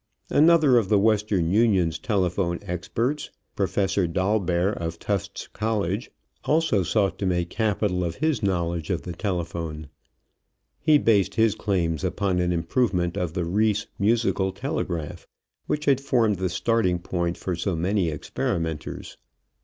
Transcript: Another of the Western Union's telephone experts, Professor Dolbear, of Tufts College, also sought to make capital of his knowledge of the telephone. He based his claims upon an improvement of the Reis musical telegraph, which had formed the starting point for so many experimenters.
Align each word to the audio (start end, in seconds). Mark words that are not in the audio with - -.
Another 0.31 0.79
of 0.79 0.89
the 0.89 0.97
Western 0.97 1.51
Union's 1.51 1.99
telephone 1.99 2.57
experts, 2.63 3.29
Professor 3.55 4.07
Dolbear, 4.07 4.71
of 4.73 4.97
Tufts 4.97 5.47
College, 5.49 6.09
also 6.43 6.81
sought 6.81 7.19
to 7.19 7.27
make 7.27 7.51
capital 7.51 8.03
of 8.03 8.15
his 8.15 8.41
knowledge 8.41 8.89
of 8.89 9.03
the 9.03 9.13
telephone. 9.13 9.89
He 10.79 10.97
based 10.97 11.35
his 11.35 11.53
claims 11.53 12.03
upon 12.03 12.39
an 12.39 12.51
improvement 12.51 13.15
of 13.15 13.33
the 13.33 13.45
Reis 13.45 13.85
musical 13.99 14.51
telegraph, 14.51 15.27
which 15.67 15.85
had 15.85 16.01
formed 16.01 16.37
the 16.37 16.49
starting 16.49 16.97
point 16.97 17.37
for 17.37 17.55
so 17.55 17.75
many 17.75 18.09
experimenters. 18.09 19.17